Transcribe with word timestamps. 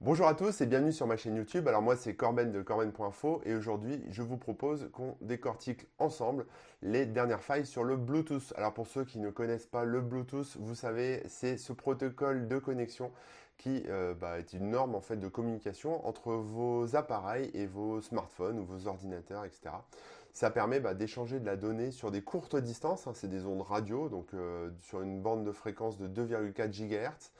Bonjour 0.00 0.28
à 0.28 0.34
tous 0.34 0.60
et 0.60 0.66
bienvenue 0.66 0.92
sur 0.92 1.08
ma 1.08 1.16
chaîne 1.16 1.34
YouTube. 1.34 1.66
Alors 1.66 1.82
moi 1.82 1.96
c'est 1.96 2.14
Corben 2.14 2.52
de 2.52 2.62
Corben.info 2.62 3.42
et 3.44 3.56
aujourd'hui 3.56 4.00
je 4.10 4.22
vous 4.22 4.36
propose 4.36 4.88
qu'on 4.92 5.16
décortique 5.22 5.88
ensemble 5.98 6.46
les 6.82 7.04
dernières 7.04 7.42
failles 7.42 7.66
sur 7.66 7.82
le 7.82 7.96
Bluetooth. 7.96 8.52
Alors 8.54 8.72
pour 8.72 8.86
ceux 8.86 9.04
qui 9.04 9.18
ne 9.18 9.30
connaissent 9.30 9.66
pas 9.66 9.82
le 9.82 10.00
Bluetooth, 10.00 10.56
vous 10.60 10.76
savez 10.76 11.24
c'est 11.26 11.56
ce 11.56 11.72
protocole 11.72 12.46
de 12.46 12.58
connexion 12.58 13.10
qui 13.56 13.82
euh, 13.88 14.14
bah, 14.14 14.38
est 14.38 14.52
une 14.52 14.70
norme 14.70 14.94
en 14.94 15.00
fait 15.00 15.16
de 15.16 15.26
communication 15.26 16.06
entre 16.06 16.32
vos 16.32 16.94
appareils 16.94 17.50
et 17.52 17.66
vos 17.66 18.00
smartphones 18.00 18.60
ou 18.60 18.64
vos 18.64 18.86
ordinateurs, 18.86 19.44
etc. 19.44 19.70
Ça 20.32 20.52
permet 20.52 20.78
bah, 20.78 20.94
d'échanger 20.94 21.40
de 21.40 21.46
la 21.46 21.56
donnée 21.56 21.90
sur 21.90 22.12
des 22.12 22.22
courtes 22.22 22.54
distances, 22.54 23.08
hein. 23.08 23.12
c'est 23.16 23.28
des 23.28 23.46
ondes 23.46 23.62
radio, 23.62 24.08
donc 24.08 24.28
euh, 24.32 24.70
sur 24.82 25.02
une 25.02 25.20
bande 25.20 25.44
de 25.44 25.50
fréquence 25.50 25.98
de 25.98 26.06
2,4 26.06 26.70
GHz. 26.70 27.32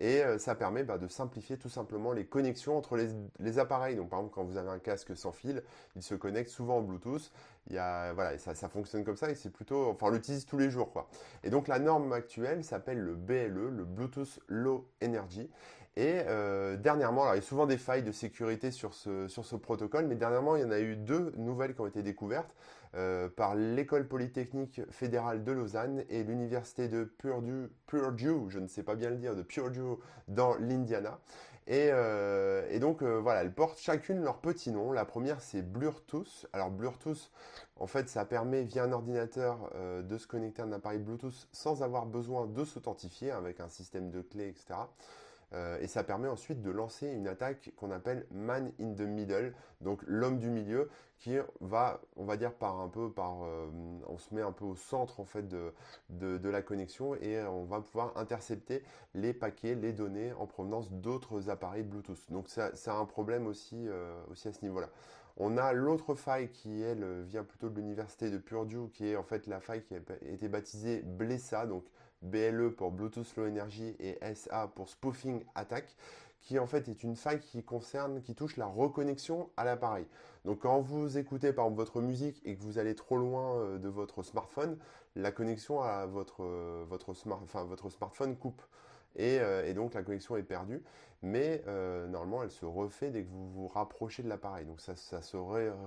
Et 0.00 0.22
euh, 0.22 0.38
ça 0.38 0.54
permet 0.54 0.82
bah, 0.82 0.96
de 0.96 1.06
simplifier 1.08 1.58
tout 1.58 1.68
simplement 1.68 2.12
les 2.12 2.24
connexions 2.24 2.76
entre 2.76 2.96
les, 2.96 3.58
appareils. 3.58 3.96
Donc 3.96 4.08
par 4.08 4.20
exemple, 4.20 4.34
quand 4.34 4.44
vous 4.44 4.56
avez 4.56 4.70
un 4.70 4.78
casque 4.78 5.14
sans 5.14 5.32
fil, 5.32 5.62
il 5.94 6.02
se 6.02 6.14
connecte 6.14 6.50
souvent 6.50 6.78
en 6.78 6.82
Bluetooth. 6.82 7.30
Il 7.68 7.74
y 7.74 7.78
a, 7.78 8.12
voilà, 8.12 8.38
ça, 8.38 8.54
ça 8.54 8.68
fonctionne 8.68 9.04
comme 9.04 9.16
ça 9.16 9.30
et 9.30 9.34
c'est 9.34 9.50
plutôt, 9.50 9.90
enfin, 9.90 10.06
on 10.08 10.10
l'utilise 10.10 10.46
tous 10.46 10.58
les 10.58 10.70
jours, 10.70 10.92
quoi. 10.92 11.08
Et 11.44 11.50
donc 11.50 11.68
la 11.68 11.78
norme 11.78 12.12
actuelle 12.12 12.64
s'appelle 12.64 12.98
le 12.98 13.14
BLE, 13.14 13.68
le 13.68 13.84
Bluetooth 13.84 14.40
Low 14.48 14.88
Energy. 15.04 15.48
Et 15.96 16.22
euh, 16.28 16.76
dernièrement, 16.76 17.32
il 17.32 17.36
y 17.36 17.38
a 17.38 17.42
souvent 17.42 17.66
des 17.66 17.76
failles 17.76 18.04
de 18.04 18.12
sécurité 18.12 18.70
sur 18.70 18.94
ce, 18.94 19.26
sur 19.28 19.44
ce 19.44 19.56
protocole, 19.56 20.06
mais 20.06 20.14
dernièrement, 20.14 20.56
il 20.56 20.62
y 20.62 20.64
en 20.64 20.70
a 20.70 20.78
eu 20.78 20.96
deux 20.96 21.32
nouvelles 21.36 21.74
qui 21.74 21.80
ont 21.80 21.86
été 21.86 22.02
découvertes 22.02 22.54
euh, 22.94 23.28
par 23.28 23.54
l'école 23.54 24.06
polytechnique 24.06 24.80
fédérale 24.90 25.42
de 25.42 25.52
Lausanne 25.52 26.04
et 26.08 26.22
l'université 26.22 26.88
de 26.88 27.04
Purdue, 27.04 27.68
Purdue, 27.86 28.48
je 28.48 28.60
ne 28.60 28.68
sais 28.68 28.82
pas 28.82 28.94
bien 28.94 29.10
le 29.10 29.16
dire, 29.16 29.34
de 29.34 29.42
Purdue 29.42 29.98
dans 30.28 30.54
l'Indiana. 30.54 31.18
Et, 31.66 31.90
euh, 31.92 32.66
et, 32.70 32.80
donc 32.80 33.02
voilà, 33.02 33.42
elles 33.42 33.54
portent 33.54 33.78
chacune 33.78 34.22
leur 34.22 34.38
petit 34.40 34.72
nom. 34.72 34.92
La 34.92 35.04
première 35.04 35.40
c'est 35.40 35.62
Bluetooth. 35.62 36.46
Alors 36.52 36.70
Bluetooth, 36.70 37.30
en 37.76 37.86
fait, 37.86 38.08
ça 38.08 38.24
permet 38.24 38.64
via 38.64 38.84
un 38.84 38.92
ordinateur 38.92 39.70
de 40.02 40.18
se 40.18 40.26
connecter 40.26 40.62
à 40.62 40.64
un 40.64 40.72
appareil 40.72 40.98
Bluetooth 40.98 41.48
sans 41.52 41.82
avoir 41.82 42.06
besoin 42.06 42.46
de 42.46 42.64
s'authentifier 42.64 43.30
avec 43.30 43.60
un 43.60 43.68
système 43.68 44.10
de 44.10 44.20
clés, 44.20 44.48
etc. 44.48 44.74
Euh, 45.52 45.78
et 45.80 45.88
ça 45.88 46.04
permet 46.04 46.28
ensuite 46.28 46.62
de 46.62 46.70
lancer 46.70 47.08
une 47.08 47.26
attaque 47.26 47.72
qu'on 47.76 47.90
appelle 47.90 48.26
man 48.30 48.72
in 48.80 48.94
the 48.94 49.00
middle, 49.00 49.52
donc 49.80 50.00
l'homme 50.06 50.38
du 50.38 50.48
milieu, 50.48 50.88
qui 51.18 51.36
va, 51.60 52.00
on 52.16 52.24
va 52.24 52.36
dire 52.36 52.54
par 52.54 52.80
un 52.80 52.88
peu, 52.88 53.10
par, 53.10 53.42
euh, 53.44 53.68
on 54.08 54.16
se 54.16 54.34
met 54.34 54.40
un 54.40 54.52
peu 54.52 54.64
au 54.64 54.74
centre 54.74 55.20
en 55.20 55.24
fait 55.24 55.46
de, 55.46 55.72
de, 56.08 56.48
la 56.48 56.62
connexion 56.62 57.14
et 57.16 57.42
on 57.42 57.64
va 57.64 57.80
pouvoir 57.80 58.16
intercepter 58.16 58.82
les 59.14 59.34
paquets, 59.34 59.74
les 59.74 59.92
données 59.92 60.32
en 60.32 60.46
provenance 60.46 60.90
d'autres 60.90 61.50
appareils 61.50 61.82
Bluetooth. 61.82 62.30
Donc 62.30 62.48
ça, 62.48 62.70
a 62.86 62.92
un 62.92 63.04
problème 63.04 63.46
aussi, 63.46 63.86
euh, 63.88 64.14
aussi 64.30 64.48
à 64.48 64.52
ce 64.52 64.62
niveau-là. 64.62 64.88
On 65.36 65.58
a 65.58 65.72
l'autre 65.72 66.14
faille 66.14 66.50
qui, 66.50 66.82
elle, 66.82 67.22
vient 67.22 67.44
plutôt 67.44 67.68
de 67.68 67.76
l'université 67.76 68.30
de 68.30 68.38
Purdue, 68.38 68.90
qui 68.92 69.08
est 69.08 69.16
en 69.16 69.22
fait 69.22 69.46
la 69.46 69.60
faille 69.60 69.82
qui 69.82 69.94
a 69.94 69.98
été 70.26 70.48
baptisée 70.48 71.02
Blessa, 71.02 71.66
donc 71.66 71.84
BLE 72.22 72.72
pour 72.72 72.90
Bluetooth 72.90 73.34
Low 73.36 73.46
Energy 73.46 73.96
et 73.98 74.18
SA 74.34 74.68
pour 74.68 74.88
Spoofing 74.88 75.44
Attack, 75.54 75.96
qui 76.40 76.58
en 76.58 76.66
fait 76.66 76.88
est 76.88 77.02
une 77.02 77.16
faille 77.16 77.40
qui 77.40 77.62
concerne, 77.62 78.22
qui 78.22 78.34
touche 78.34 78.56
la 78.56 78.66
reconnexion 78.66 79.50
à 79.56 79.64
l'appareil. 79.64 80.06
Donc 80.44 80.60
quand 80.60 80.80
vous 80.80 81.18
écoutez 81.18 81.52
par 81.52 81.68
votre 81.70 82.00
musique 82.00 82.40
et 82.44 82.56
que 82.56 82.62
vous 82.62 82.78
allez 82.78 82.94
trop 82.94 83.18
loin 83.18 83.56
euh, 83.56 83.78
de 83.78 83.88
votre 83.88 84.22
smartphone, 84.22 84.78
la 85.16 85.32
connexion 85.32 85.82
à 85.82 86.06
votre, 86.06 86.42
euh, 86.42 86.84
votre, 86.88 87.14
smart, 87.14 87.40
enfin, 87.42 87.64
votre 87.64 87.90
smartphone 87.90 88.36
coupe. 88.36 88.62
Euh, 89.18 89.66
et, 89.66 89.74
donc 89.74 89.94
la 89.94 90.02
connexion 90.02 90.36
est 90.36 90.42
perdue, 90.42 90.82
mais 91.22 91.62
euh, 91.66 92.06
normalement 92.06 92.42
elle 92.42 92.50
se 92.50 92.64
refait 92.64 93.10
dès 93.10 93.22
que 93.22 93.28
vous 93.28 93.50
vous 93.50 93.68
rapprochez 93.68 94.22
de 94.22 94.28
l'appareil. 94.28 94.66
Donc 94.66 94.80
ça, 94.80 94.94
se 94.96 95.36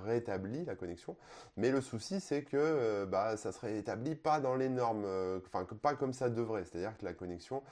rétablit 0.05 0.65
la 0.65 0.75
connexion, 0.75 1.15
mais 1.57 1.71
le 1.71 1.81
souci 1.81 2.19
c'est 2.19 2.43
que 2.43 2.57
euh, 2.57 3.05
bah, 3.05 3.37
ça 3.37 3.51
se 3.51 3.59
rétablit 3.59 4.15
pas 4.15 4.39
dans 4.39 4.55
les 4.55 4.69
normes, 4.69 5.05
enfin 5.45 5.65
pas 5.81 5.95
comme 5.95 6.13
ça 6.13 6.29
devrait. 6.29 6.65
C'est-à-dire 6.65 6.97
que 6.97 7.05
la 7.05 7.13
connexion 7.13 7.63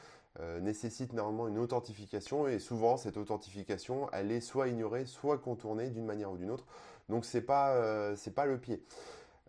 nécessite 0.62 1.12
normalement 1.12 1.50
une 1.50 1.58
authentification 1.58 2.48
et 2.48 2.58
souvent 2.58 2.96
cette 2.96 3.18
authentification 3.18 4.08
elle 4.14 4.31
est 4.31 4.40
soit 4.40 4.70
ignorée, 4.70 5.06
soit 5.06 5.38
contournée 5.38 5.90
d'une 5.90 6.06
manière 6.06 6.31
ou 6.31 6.38
d'une 6.38 6.52
autre. 6.52 6.66
Donc 7.09 7.25
c'est 7.25 7.42
pas 7.42 8.16
c'est 8.16 8.34
pas 8.34 8.46
le 8.46 8.58
pied. 8.58 8.81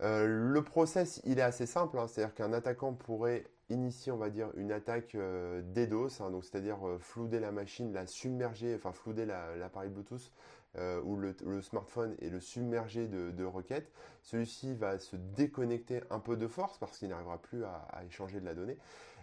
le 0.00 0.60
process, 0.62 1.20
il 1.24 1.38
est 1.38 1.42
assez 1.42 1.66
simple, 1.66 1.96
hein. 1.98 2.08
c'est-à-dire 2.08 2.34
qu'un 2.34 2.52
attaquant 2.52 2.92
pourrait 2.94 3.44
initier, 3.72 4.12
on 4.12 4.16
va 4.16 4.30
dire, 4.30 4.50
une 4.56 4.72
attaque 4.72 5.14
euh, 5.14 5.62
DDoS, 5.62 6.20
hein, 6.20 6.30
c'est-à-dire 6.42 6.86
euh, 6.86 6.98
flouder 6.98 7.40
la 7.40 7.52
machine, 7.52 7.92
la 7.92 8.06
submerger, 8.06 8.74
enfin 8.74 8.92
flouder 8.92 9.26
l'appareil 9.26 9.90
Bluetooth 9.90 10.32
euh, 10.76 11.00
ou 11.02 11.16
le, 11.16 11.34
smartphone 11.62 12.14
et 12.20 12.30
le 12.30 12.40
submerger 12.40 13.08
de, 13.08 13.44
requêtes. 13.44 13.90
Celui-ci 14.22 14.74
va 14.74 14.98
se 14.98 15.16
déconnecter 15.16 16.02
un 16.10 16.20
peu 16.20 16.36
de 16.36 16.46
force 16.46 16.78
parce 16.78 16.98
qu'il 16.98 17.08
n'arrivera 17.08 17.38
plus 17.38 17.64
à, 17.64 18.02
échanger 18.06 18.40
de 18.40 18.46
la 18.46 18.54
donnée. 18.54 18.78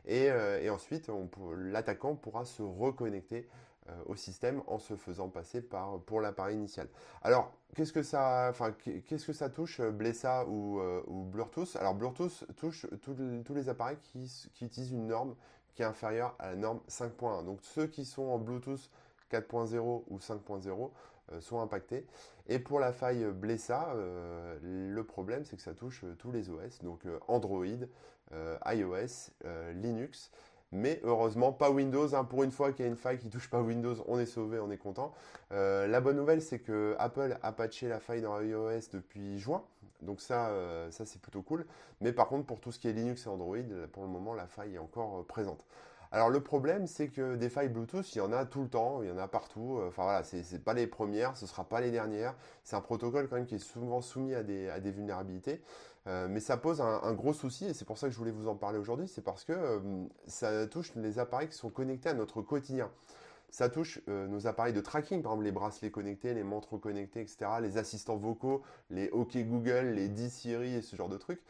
Et, 0.05 0.31
ensuite, 0.69 1.09
l'attaquant 1.57 2.15
pourra 2.15 2.45
se 2.45 2.63
reconnecter 2.63 3.47
euh, 3.47 3.68
au 4.05 4.15
système 4.15 4.61
en 4.67 4.79
se 4.79 4.95
faisant 4.95 5.29
passer 5.29 5.61
par, 5.61 5.99
pour 6.01 6.21
l'appareil 6.21 6.55
initial. 6.55 6.87
Alors, 7.21 7.53
qu'est-ce 7.75 7.93
que 7.93 8.03
ça, 8.03 8.47
enfin, 8.49 8.73
qu'est-ce 9.07 9.25
que 9.25 9.33
ça 9.33 9.49
touche, 9.49 9.79
euh, 9.79 9.91
Blessa 9.91 10.45
ou, 10.47 10.79
euh, 10.79 11.03
Bluetooth 11.07 11.75
Alors, 11.75 11.95
Bluetooth 11.95 12.45
touche 12.55 12.87
tous 13.01 13.53
les 13.53 13.69
appareils 13.69 13.97
qui, 13.97 14.49
qui, 14.53 14.65
utilisent 14.65 14.91
une 14.91 15.07
norme 15.07 15.35
qui 15.73 15.81
est 15.81 15.85
inférieure 15.85 16.35
à 16.39 16.51
la 16.51 16.55
norme 16.55 16.79
5.1. 16.89 17.45
Donc, 17.45 17.59
ceux 17.61 17.87
qui 17.87 18.05
sont 18.05 18.23
en 18.23 18.37
Bluetooth 18.37 18.89
4.0 19.31 20.03
ou 20.07 20.17
5.0 20.17 20.91
sont 21.41 21.61
impactés. 21.61 22.07
Et 22.47 22.57
pour 22.57 22.79
la 22.79 22.91
faille 22.91 23.23
Blessa, 23.31 23.93
le 24.63 25.01
problème, 25.03 25.45
c'est 25.45 25.55
que 25.55 25.61
ça 25.61 25.75
touche 25.75 26.03
tous 26.17 26.31
les 26.31 26.49
OS, 26.49 26.79
donc 26.81 27.01
Android, 27.27 27.63
iOS, 28.65 29.29
Linux. 29.75 30.31
Mais 30.71 30.99
heureusement, 31.03 31.51
pas 31.51 31.71
Windows. 31.71 32.13
Hein. 32.13 32.23
Pour 32.23 32.43
une 32.43 32.51
fois 32.51 32.71
qu'il 32.71 32.85
y 32.85 32.87
a 32.87 32.91
une 32.91 32.97
faille 32.97 33.17
qui 33.17 33.29
touche 33.29 33.49
pas 33.49 33.61
Windows, 33.61 33.95
on 34.07 34.19
est 34.19 34.25
sauvé, 34.25 34.59
on 34.59 34.69
est 34.69 34.77
content. 34.77 35.13
Euh, 35.51 35.87
la 35.87 35.99
bonne 35.99 36.17
nouvelle, 36.17 36.41
c'est 36.41 36.59
que 36.59 36.95
Apple 36.99 37.37
a 37.41 37.51
patché 37.51 37.87
la 37.87 37.99
faille 37.99 38.21
dans 38.21 38.39
iOS 38.39 38.89
depuis 38.93 39.39
juin. 39.39 39.63
Donc 40.01 40.21
ça, 40.21 40.49
euh, 40.49 40.87
c'est 40.91 41.21
plutôt 41.21 41.41
cool. 41.41 41.65
Mais 42.01 42.13
par 42.13 42.27
contre, 42.27 42.45
pour 42.45 42.61
tout 42.61 42.71
ce 42.71 42.79
qui 42.79 42.87
est 42.87 42.93
Linux 42.93 43.25
et 43.25 43.29
Android, 43.29 43.57
pour 43.91 44.03
le 44.03 44.09
moment, 44.09 44.33
la 44.33 44.47
faille 44.47 44.75
est 44.75 44.79
encore 44.79 45.19
euh, 45.19 45.23
présente. 45.23 45.65
Alors 46.11 46.29
le 46.29 46.41
problème, 46.41 46.87
c'est 46.87 47.09
que 47.09 47.35
des 47.35 47.49
failles 47.49 47.69
Bluetooth, 47.69 48.15
il 48.15 48.17
y 48.17 48.21
en 48.21 48.33
a 48.33 48.45
tout 48.45 48.63
le 48.63 48.69
temps, 48.69 49.03
il 49.03 49.09
y 49.09 49.11
en 49.11 49.17
a 49.17 49.27
partout. 49.27 49.79
Enfin 49.87 50.03
voilà, 50.03 50.23
c'est 50.23 50.63
pas 50.63 50.73
les 50.73 50.87
premières, 50.87 51.37
ce 51.37 51.45
sera 51.45 51.63
pas 51.63 51.81
les 51.81 51.91
dernières. 51.91 52.35
C'est 52.63 52.75
un 52.75 52.81
protocole 52.81 53.27
quand 53.29 53.35
même 53.35 53.45
qui 53.45 53.55
est 53.55 53.59
souvent 53.59 54.01
soumis 54.01 54.33
à 54.33 54.41
des, 54.41 54.69
à 54.69 54.79
des 54.79 54.91
vulnérabilités. 54.91 55.61
Euh, 56.07 56.27
mais 56.29 56.39
ça 56.39 56.57
pose 56.57 56.81
un, 56.81 57.13
gros 57.13 57.33
souci 57.33 57.65
et 57.65 57.73
c'est 57.73 57.85
pour 57.85 57.97
ça 57.97 58.07
que 58.07 58.13
je 58.13 58.17
voulais 58.17 58.31
vous 58.31 58.47
en 58.47 58.55
parler 58.55 58.79
aujourd'hui. 58.79 59.07
C'est 59.07 59.21
parce 59.21 59.43
que 59.43 59.53
euh, 59.53 59.79
ça 60.27 60.65
touche 60.67 60.93
les 60.95 61.19
appareils 61.19 61.49
qui 61.49 61.57
sont 61.57 61.69
connectés 61.69 62.09
à 62.09 62.13
notre 62.13 62.41
quotidien. 62.41 62.89
Ça 63.51 63.69
touche 63.69 63.99
euh, 64.07 64.27
nos 64.27 64.47
appareils 64.47 64.73
de 64.73 64.81
tracking, 64.81 65.21
par 65.21 65.31
exemple 65.33 65.45
les 65.45 65.51
bracelets 65.51 65.91
connectés, 65.91 66.33
les 66.33 66.43
montres 66.43 66.79
connectées, 66.79 67.21
etc., 67.21 67.51
les 67.61 67.77
assistants 67.77 68.17
vocaux, 68.17 68.61
les 68.89 69.09
OK 69.09 69.37
Google, 69.37 69.93
les 69.95 70.07
D 70.07 70.29
Siri 70.29 70.75
et 70.75 70.81
ce 70.81 70.95
genre 70.95 71.09
de 71.09 71.17
trucs, 71.17 71.41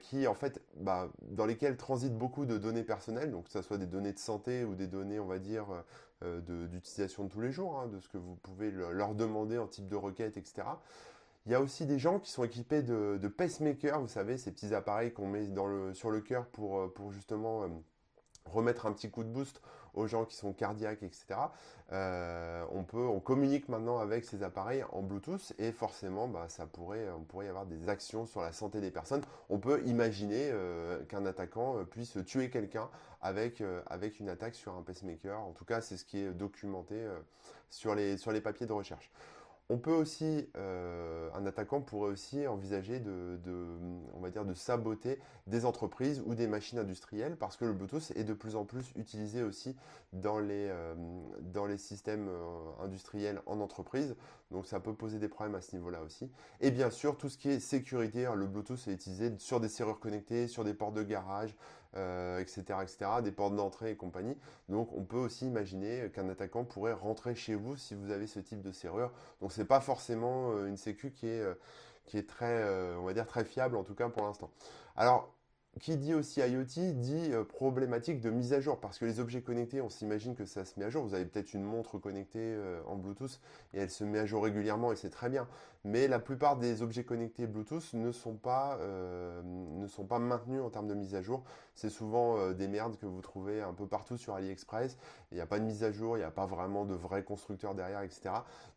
qui 0.00 0.26
en 0.26 0.34
fait, 0.34 0.62
bah, 0.76 1.08
dans 1.22 1.46
lesquels 1.46 1.76
transitent 1.76 2.16
beaucoup 2.16 2.46
de 2.46 2.58
données 2.58 2.84
personnelles, 2.84 3.32
donc 3.32 3.44
que 3.44 3.50
ce 3.50 3.62
soit 3.62 3.78
des 3.78 3.86
données 3.86 4.12
de 4.12 4.18
santé 4.18 4.64
ou 4.64 4.74
des 4.74 4.86
données, 4.86 5.18
on 5.18 5.26
va 5.26 5.38
dire, 5.38 5.66
d'utilisation 6.22 7.24
de, 7.24 7.28
tous 7.28 7.40
les 7.40 7.50
jours, 7.50 7.80
hein, 7.80 7.88
de 7.88 7.98
ce 7.98 8.08
que 8.08 8.18
vous 8.18 8.36
pouvez 8.36 8.70
leur 8.70 9.14
demander 9.14 9.58
en 9.58 9.66
type 9.66 9.88
de 9.88 9.96
requête, 9.96 10.36
etc. 10.36 10.62
Il 11.48 11.52
y 11.52 11.54
a 11.54 11.62
aussi 11.62 11.86
des 11.86 11.98
gens 11.98 12.18
qui 12.18 12.30
sont 12.30 12.44
équipés 12.44 12.82
de, 12.82 13.26
pacemakers, 13.26 13.98
vous 14.02 14.06
savez, 14.06 14.36
ces 14.36 14.52
petits 14.52 14.74
appareils 14.74 15.14
qu'on 15.14 15.26
met 15.26 15.46
sur 15.94 16.10
le 16.10 16.20
cœur 16.20 16.44
pour, 16.44 16.78
euh, 16.78 16.92
justement 17.10 17.62
euh, 17.62 17.68
remettre 18.44 18.84
un 18.84 18.92
petit 18.92 19.10
coup 19.10 19.24
de 19.24 19.30
boost 19.30 19.62
gens 20.06 20.24
qui 20.24 20.36
sont 20.36 20.52
cardiaques, 20.52 21.02
etc. 21.02 21.40
Euh, 21.92 22.64
on 22.72 22.84
peut, 22.84 23.06
on 23.06 23.20
communique 23.20 23.68
maintenant 23.68 23.98
avec 23.98 24.24
ces 24.24 24.42
appareils 24.42 24.84
en 24.92 25.02
Bluetooth 25.02 25.52
et 25.58 25.72
forcément, 25.72 26.28
bah, 26.28 26.46
ça 26.48 26.66
pourrait, 26.66 27.08
on 27.10 27.22
pourrait 27.22 27.46
y 27.46 27.48
avoir 27.48 27.66
des 27.66 27.88
actions 27.88 28.26
sur 28.26 28.42
la 28.42 28.52
santé 28.52 28.80
des 28.80 28.90
personnes. 28.90 29.22
On 29.48 29.58
peut 29.58 29.82
imaginer 29.86 30.52
qu'un 31.08 31.24
attaquant 31.26 31.84
puisse 31.90 32.18
tuer 32.26 32.50
quelqu'un 32.50 32.88
avec 33.22 33.62
avec 33.86 34.20
une 34.20 34.28
attaque 34.28 34.54
sur 34.54 34.74
un 34.74 34.82
pacemaker. 34.82 35.40
En 35.40 35.52
tout 35.52 35.64
cas, 35.64 35.80
c'est 35.80 35.96
ce 35.96 36.04
qui 36.04 36.18
est 36.18 36.30
documenté 36.32 36.96
sur 37.70 37.94
les 37.94 38.16
sur 38.18 38.32
les 38.32 38.40
papiers 38.40 38.66
de 38.66 38.72
recherche. 38.72 39.10
On 39.70 39.76
peut 39.76 39.92
aussi, 39.92 40.48
euh, 40.56 41.28
un 41.34 41.44
attaquant 41.44 41.82
pourrait 41.82 42.10
aussi 42.10 42.46
envisager 42.46 43.00
de, 43.00 43.38
saboter 44.54 45.18
des 45.46 45.66
entreprises 45.66 46.22
ou 46.24 46.34
des 46.34 46.46
machines 46.46 46.78
industrielles 46.78 47.36
parce 47.36 47.58
que 47.58 47.66
le 47.66 47.74
Bluetooth 47.74 48.12
est 48.16 48.24
de 48.24 48.32
plus 48.32 48.56
en 48.56 48.64
plus 48.64 48.92
utilisé 48.96 49.42
aussi 49.42 49.76
dans 50.14 50.38
les, 50.38 50.68
euh, 50.70 51.76
systèmes 51.76 52.28
euh, 52.28 52.82
industriels 52.82 53.42
en 53.44 53.60
entreprise. 53.60 54.16
Donc 54.50 54.66
ça 54.66 54.80
peut 54.80 54.94
poser 54.94 55.18
des 55.18 55.28
problèmes 55.28 55.54
à 55.54 55.60
ce 55.60 55.76
niveau-là 55.76 56.00
aussi. 56.02 56.30
Et 56.60 56.70
bien 56.70 56.88
sûr, 56.88 57.18
tout 57.18 57.28
ce 57.28 57.36
qui 57.36 57.50
est 57.50 57.60
sécurité, 57.60 58.24
hein, 58.24 58.34
le 58.34 58.46
Bluetooth 58.46 58.88
est 58.88 58.92
utilisé 58.92 59.34
sur 59.36 59.60
des 59.60 59.68
serrures 59.68 60.00
connectées, 60.00 60.48
sur 60.48 60.64
des 60.64 60.72
portes 60.72 60.94
de 60.94 61.02
garage, 61.02 61.54
etc., 61.94 62.62
etc., 62.82 63.10
des 63.22 63.32
portes 63.32 63.56
d'entrée 63.56 63.92
et 63.92 63.96
compagnie. 63.96 64.36
Donc 64.68 64.92
on 64.92 65.04
peut 65.04 65.16
aussi 65.16 65.46
imaginer 65.46 66.10
qu'un 66.12 66.28
attaquant 66.28 66.64
pourrait 66.64 66.92
rentrer 66.92 67.34
chez 67.34 67.54
vous 67.54 67.76
si 67.76 67.94
vous 67.94 68.10
avez 68.10 68.26
ce 68.26 68.40
type 68.40 68.62
de 68.62 68.72
serrure. 68.72 69.12
Donc 69.40 69.52
c'est 69.52 69.64
pas 69.64 69.80
forcément 69.80 70.64
une 70.66 70.76
sécu 70.76 71.10
qui 71.10 71.26
est 71.26 71.44
qui 72.06 72.18
est 72.18 72.28
très, 72.28 72.64
on 72.96 73.04
va 73.04 73.14
dire 73.14 73.26
très 73.26 73.44
fiable 73.44 73.76
en 73.76 73.84
tout 73.84 73.94
cas 73.94 74.08
pour 74.08 74.24
l'instant. 74.24 74.50
Alors 74.96 75.34
qui 75.78 75.96
dit 75.96 76.14
aussi 76.14 76.40
IoT 76.40 76.94
dit 76.94 77.32
euh, 77.32 77.44
problématique 77.44 78.20
de 78.20 78.30
mise 78.30 78.52
à 78.52 78.60
jour 78.60 78.80
parce 78.80 78.98
que 78.98 79.04
les 79.04 79.20
objets 79.20 79.42
connectés, 79.42 79.80
on 79.80 79.88
s'imagine 79.88 80.34
que 80.34 80.44
ça 80.44 80.64
se 80.64 80.78
met 80.78 80.86
à 80.86 80.90
jour. 80.90 81.04
Vous 81.04 81.14
avez 81.14 81.24
peut-être 81.24 81.54
une 81.54 81.62
montre 81.62 81.98
connectée 81.98 82.40
euh, 82.40 82.80
en 82.86 82.96
Bluetooth 82.96 83.40
et 83.74 83.78
elle 83.78 83.90
se 83.90 84.04
met 84.04 84.18
à 84.18 84.26
jour 84.26 84.42
régulièrement 84.42 84.92
et 84.92 84.96
c'est 84.96 85.10
très 85.10 85.28
bien. 85.28 85.46
Mais 85.84 86.08
la 86.08 86.18
plupart 86.18 86.56
des 86.56 86.82
objets 86.82 87.04
connectés 87.04 87.46
Bluetooth 87.46 87.94
ne 87.94 88.10
sont 88.12 88.34
pas, 88.34 88.76
euh, 88.80 89.40
ne 89.44 89.86
sont 89.86 90.04
pas 90.04 90.18
maintenus 90.18 90.60
en 90.60 90.70
termes 90.70 90.88
de 90.88 90.94
mise 90.94 91.14
à 91.14 91.22
jour. 91.22 91.44
C'est 91.74 91.90
souvent 91.90 92.52
des 92.52 92.66
merdes 92.66 92.98
que 92.98 93.06
vous 93.06 93.20
trouvez 93.20 93.62
un 93.62 93.72
peu 93.72 93.86
partout 93.86 94.16
sur 94.16 94.34
AliExpress. 94.34 94.98
Il 95.30 95.36
n'y 95.36 95.40
a 95.40 95.46
pas 95.46 95.60
de 95.60 95.64
mise 95.64 95.84
à 95.84 95.92
jour, 95.92 96.16
il 96.16 96.20
n'y 96.20 96.26
a 96.26 96.30
pas 96.32 96.46
vraiment 96.46 96.84
de 96.84 96.94
vrais 96.94 97.22
constructeurs 97.22 97.74
derrière, 97.74 98.02
etc. 98.02 98.30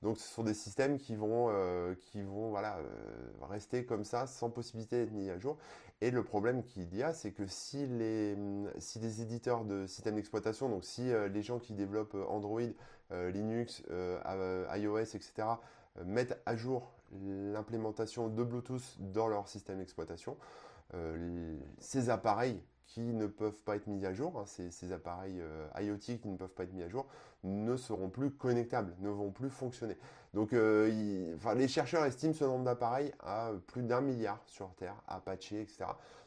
Donc 0.03 0.18
ce 0.19 0.27
sont 0.27 0.44
des 0.44 0.53
systèmes 0.53 1.00
qui 1.00 1.15
vont, 1.15 1.51
qui 2.00 2.21
vont 2.21 2.50
voilà, 2.51 2.77
rester 3.50 3.86
comme 3.86 4.03
ça 4.03 4.27
sans 4.27 4.51
possibilité 4.51 5.00
d'être 5.00 5.13
mis 5.13 5.31
à 5.31 5.39
jour. 5.39 5.57
Et 6.03 6.09
le 6.09 6.24
problème 6.24 6.63
qu'il 6.63 6.95
y 6.95 7.03
a, 7.03 7.13
c'est 7.13 7.31
que 7.31 7.45
si 7.45 7.86
les, 7.86 8.36
si 8.80 8.98
les 8.98 9.21
éditeurs 9.21 9.65
de 9.65 9.86
systèmes 9.86 10.15
d'exploitation, 10.15 10.68
donc 10.68 10.83
si 10.83 11.12
euh, 11.12 11.27
les 11.27 11.44
gens 11.44 11.59
qui 11.59 11.74
développent 11.74 12.15
euh, 12.15 12.25
Android, 12.27 12.62
euh, 13.12 13.30
Linux, 13.30 13.83
iOS, 14.75 14.98
etc., 14.98 15.31
mettent 16.06 16.42
à 16.46 16.56
jour 16.56 16.94
l'implémentation 17.24 18.28
de 18.28 18.44
Bluetooth 18.44 18.98
dans 19.00 19.28
leur 19.28 19.48
système 19.48 19.80
d'exploitation, 19.80 20.38
ces 21.80 22.10
appareils 22.10 22.62
qui 22.86 23.02
ne 23.02 23.28
peuvent 23.28 23.62
pas 23.62 23.78
être 23.78 23.88
mis 23.88 24.06
à 24.06 24.14
jour, 24.14 24.38
hein, 24.38 24.46
ces, 24.46 24.92
appareils 24.92 25.42
IoT 25.80 25.98
qui 25.98 26.28
ne 26.28 26.38
peuvent 26.38 26.54
pas 26.54 26.64
être 26.64 26.74
mis 26.74 26.84
à 26.84 26.90
jour, 26.90 27.08
ne 27.44 27.76
seront 27.78 28.10
plus 28.10 28.32
connectables, 28.32 28.96
ne 29.00 29.10
vont 29.10 29.32
plus 29.32 29.50
fonctionner. 29.50 29.98
Donc 30.34 30.54
euh, 30.54 31.36
les 31.56 31.68
chercheurs 31.68 32.06
estiment 32.06 32.34
ce 32.34 32.46
nombre 32.46 32.66
d'appareils 32.66 33.12
à 33.20 33.52
plus 33.68 33.84
d'un 33.84 34.02
milliard 34.02 34.42
sur 34.46 34.74
Terre, 34.76 34.96
à 35.08 35.20
patcher, 35.20 35.62
etc. 35.62 35.86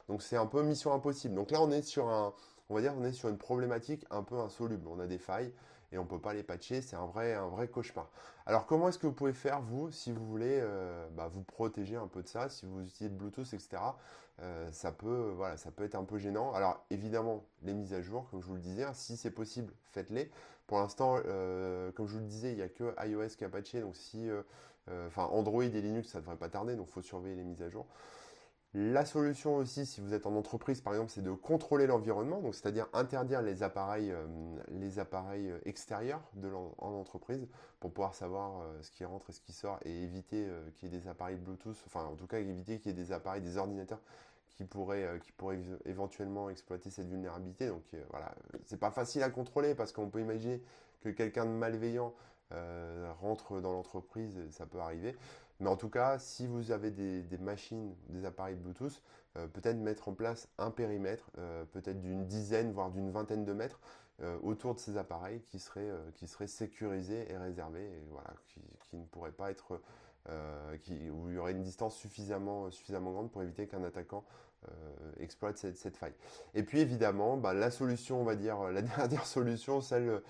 Donc 0.08 0.22
c'est 0.22 0.36
un 0.36 0.46
peu 0.46 0.62
mission 0.62 0.92
impossible. 0.92 1.34
Donc 1.34 1.50
là 1.50 1.60
on 1.62 1.70
est 1.70 1.82
sur 1.82 2.08
un, 2.08 2.32
on 2.68 2.74
va 2.74 2.80
dire, 2.80 2.94
on 2.98 3.04
est 3.04 3.12
sur 3.12 3.28
une 3.28 3.38
problématique 3.38 4.04
un 4.10 4.22
peu 4.22 4.38
insoluble. 4.38 4.86
On 4.88 5.00
a 5.00 5.06
des 5.06 5.18
failles 5.18 5.52
et 5.94 5.98
on 5.98 6.02
ne 6.02 6.08
peut 6.08 6.18
pas 6.18 6.34
les 6.34 6.42
patcher, 6.42 6.82
c'est 6.82 6.96
un 6.96 7.06
vrai, 7.06 7.34
un 7.34 7.46
vrai 7.46 7.68
cauchemar. 7.68 8.10
Alors 8.46 8.66
comment 8.66 8.88
est-ce 8.88 8.98
que 8.98 9.06
vous 9.06 9.12
pouvez 9.12 9.32
faire, 9.32 9.62
vous, 9.62 9.92
si 9.92 10.10
vous 10.10 10.26
voulez 10.26 10.58
euh, 10.60 11.06
bah, 11.12 11.28
vous 11.32 11.42
protéger 11.42 11.94
un 11.94 12.08
peu 12.08 12.22
de 12.22 12.28
ça, 12.28 12.48
si 12.48 12.66
vous 12.66 12.82
utilisez 12.82 13.08
Bluetooth, 13.08 13.54
etc. 13.54 13.80
Euh, 14.42 14.70
ça, 14.72 14.90
peut, 14.90 15.32
voilà, 15.36 15.56
ça 15.56 15.70
peut 15.70 15.84
être 15.84 15.94
un 15.94 16.02
peu 16.02 16.18
gênant. 16.18 16.52
Alors 16.52 16.84
évidemment, 16.90 17.44
les 17.62 17.72
mises 17.72 17.94
à 17.94 18.02
jour, 18.02 18.28
comme 18.28 18.42
je 18.42 18.46
vous 18.46 18.56
le 18.56 18.60
disais, 18.60 18.82
hein, 18.82 18.92
si 18.92 19.16
c'est 19.16 19.30
possible, 19.30 19.72
faites-les. 19.92 20.30
Pour 20.66 20.78
l'instant, 20.80 21.20
euh, 21.26 21.92
comme 21.92 22.08
je 22.08 22.14
vous 22.14 22.20
le 22.20 22.26
disais, 22.26 22.50
il 22.50 22.56
n'y 22.56 22.62
a 22.62 22.68
que 22.68 22.92
iOS 23.06 23.36
qui 23.38 23.44
a 23.44 23.48
patché, 23.48 23.80
donc 23.80 23.94
si, 23.94 24.28
enfin 25.06 25.24
Android 25.24 25.62
et 25.62 25.68
Linux, 25.68 26.08
ça 26.08 26.18
ne 26.18 26.22
devrait 26.22 26.36
pas 26.36 26.48
tarder, 26.48 26.74
donc 26.74 26.88
il 26.88 26.92
faut 26.92 27.02
surveiller 27.02 27.36
les 27.36 27.44
mises 27.44 27.62
à 27.62 27.68
jour. 27.68 27.86
La 28.76 29.04
solution 29.04 29.54
aussi, 29.54 29.86
si 29.86 30.00
vous 30.00 30.14
êtes 30.14 30.26
en 30.26 30.34
entreprise 30.34 30.80
par 30.80 30.94
exemple, 30.94 31.12
c'est 31.12 31.22
de 31.22 31.30
contrôler 31.30 31.86
l'environnement, 31.86 32.40
donc 32.40 32.56
c'est-à-dire 32.56 32.88
interdire 32.92 33.40
les 33.40 33.62
appareils, 33.62 34.10
euh, 34.10 34.26
les 34.68 34.98
appareils 34.98 35.48
euh, 35.48 35.58
extérieurs 35.64 36.20
de 36.34 36.50
en 36.52 36.90
entreprise 36.90 37.46
pour 37.78 37.92
pouvoir 37.92 38.16
savoir 38.16 38.62
euh, 38.62 38.82
ce 38.82 38.90
qui 38.90 39.04
rentre 39.04 39.30
et 39.30 39.32
ce 39.32 39.40
qui 39.40 39.52
sort 39.52 39.78
et 39.84 40.02
éviter 40.02 40.48
qu'il 40.74 40.92
y 40.92 40.96
ait 40.96 40.98
des 40.98 41.06
appareils 41.06 41.36
Bluetooth, 41.36 41.76
enfin 41.86 42.04
en 42.04 42.16
tout 42.16 42.26
cas 42.26 42.40
éviter 42.40 42.80
qu'il 42.80 42.90
y 42.90 43.00
ait 43.00 43.04
des 43.04 43.12
appareils, 43.12 43.42
des 43.42 43.58
ordinateurs 43.58 44.00
qui 44.48 44.64
pourraient, 44.64 45.20
qui 45.22 45.30
pourraient 45.30 45.60
éventuellement 45.84 46.50
exploiter 46.50 46.90
cette 46.90 47.08
vulnérabilité. 47.08 47.68
Donc 47.68 47.82
voilà, 48.10 48.34
c'est 48.66 48.78
pas 48.78 48.90
facile 48.90 49.22
à 49.22 49.30
contrôler 49.30 49.76
parce 49.76 49.92
qu'on 49.92 50.08
peut 50.08 50.20
imaginer 50.20 50.60
que 51.00 51.10
quelqu'un 51.10 51.44
de 51.44 51.50
malveillant 51.50 52.12
rentre 53.20 53.60
dans 53.60 53.72
l'entreprise, 53.72 54.38
ça 54.50 54.66
peut 54.66 54.78
arriver. 54.78 55.16
Mais 55.60 55.68
en 55.68 55.76
tout 55.76 55.88
cas, 55.88 56.18
si 56.18 56.46
vous 56.46 56.70
avez 56.70 56.90
des, 56.90 57.38
machines, 57.38 57.94
des 58.08 58.24
appareils 58.24 58.56
Bluetooth, 58.56 59.02
euh, 59.36 59.46
peut-être 59.46 59.76
mettre 59.76 60.08
en 60.08 60.14
place 60.14 60.48
un 60.58 60.70
périmètre, 60.70 61.30
euh, 61.38 61.64
peut-être 61.64 62.00
d'une 62.00 62.26
dizaine, 62.26 62.72
voire 62.72 62.90
d'une 62.90 63.10
vingtaine 63.10 63.44
de 63.44 63.52
mètres 63.52 63.80
euh, 64.22 64.38
autour 64.42 64.74
de 64.74 64.80
ces 64.80 64.96
appareils 64.96 65.40
qui 65.42 65.58
seraient, 65.58 65.90
sécurisés 66.46 67.30
et 67.30 67.36
réservés, 67.36 67.84
et 67.84 68.06
voilà, 68.10 68.30
qui, 68.46 68.96
ne 68.96 69.04
pourraient 69.06 69.32
pas 69.32 69.50
être, 69.50 69.80
qui, 70.82 71.10
où 71.10 71.28
il 71.28 71.34
y 71.34 71.38
aurait 71.38 71.52
une 71.52 71.62
distance 71.62 71.96
suffisamment, 71.96 72.70
suffisamment 72.70 73.12
grande 73.12 73.30
pour 73.30 73.42
éviter 73.42 73.66
qu'un 73.66 73.84
attaquant 73.84 74.24
exploite 75.20 75.58
cette, 75.58 75.96
faille. 75.96 76.14
Et 76.54 76.62
puis 76.62 76.80
évidemment, 76.80 77.36
bah, 77.36 77.52
la 77.52 77.70
solution, 77.70 78.22
on 78.22 78.24
va 78.24 78.34
dire, 78.34 78.70
la 78.70 78.80
dernière 78.96 79.26
solution, 79.26 79.82
celle 79.82 80.22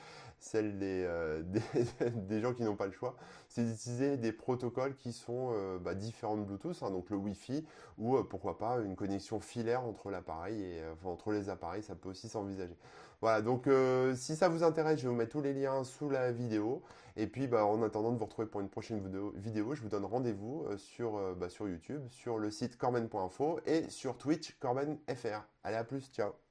celle 0.45 0.79
euh, 0.83 1.43
des, 2.01 2.11
des, 2.11 2.41
gens 2.41 2.53
qui 2.53 2.63
n'ont 2.63 2.77
pas 2.77 2.87
le 2.87 2.93
choix, 2.93 3.17
c'est 3.49 3.65
d'utiliser 3.65 4.17
des 4.19 4.33
protocoles 4.33 4.95
qui 4.95 5.13
sont 5.13 5.51
euh, 5.53 5.79
bah, 5.79 5.95
différents 5.95 6.37
de 6.37 6.43
Bluetooth, 6.43 6.83
hein, 6.83 6.91
donc 6.91 7.09
le 7.09 7.17
Wi-Fi, 7.17 7.65
ou 7.99 8.17
euh, 8.17 8.23
pourquoi 8.23 8.59
pas 8.59 8.79
une 8.79 8.95
connexion 8.95 9.41
filaire 9.41 9.83
entre 9.85 10.11
l'appareil 10.11 10.63
et 10.63 10.83
entre 11.05 11.33
les 11.33 11.49
appareils, 11.49 11.83
ça 11.83 11.95
peut 11.95 12.11
aussi 12.11 12.29
s'envisager. 12.29 12.77
Voilà, 13.21 13.41
donc 13.41 13.69
si 14.17 14.37
ça 14.37 14.49
vous 14.49 14.63
intéresse, 14.65 14.99
je 14.99 15.05
vais 15.05 15.09
vous 15.09 15.15
mettre 15.15 15.33
tous 15.33 15.41
les 15.41 15.55
liens 15.55 15.83
sous 15.83 16.11
la 16.11 16.31
vidéo. 16.31 16.83
Et 17.17 17.27
puis 17.27 17.47
bah, 17.47 17.65
en 17.65 17.83
attendant 17.83 18.13
de 18.13 18.19
vous 18.19 18.25
retrouver 18.25 18.49
pour 18.49 18.61
une 18.61 18.69
prochaine 18.69 19.01
vidéo, 19.37 19.75
je 19.75 19.83
vous 19.83 19.89
donne 19.89 20.05
rendez-vous 20.05 20.67
sur, 20.77 21.35
bah, 21.37 21.49
sur 21.49 21.69
YouTube, 21.69 22.03
sur 22.09 22.39
le 22.39 22.51
site 22.51 22.77
corben.info 22.77 23.61
et 23.67 23.89
sur 23.89 24.17
Twitch 24.19 24.57
corbenfr. 24.59 25.47
Allez 25.63 25.77
à 25.77 25.85
plus, 25.85 26.11
ciao 26.11 26.44